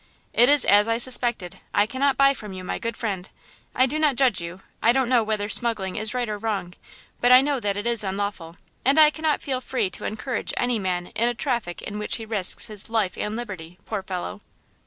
[0.33, 1.59] "It is as I suspected!
[1.75, 3.29] I cannot buy from you, my good friend.
[3.75, 6.73] I do not judge you–I don't know whether smuggling is right or wrong,
[7.19, 10.79] but I know that it is unlawful, and I cannot feel free to encourage any
[10.79, 14.41] man in a traffic in which he risks his life and liberty, poor fellow!"